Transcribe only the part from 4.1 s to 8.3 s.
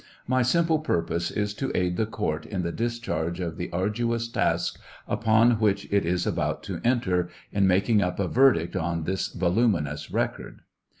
task upon which it is about to enter, in making up a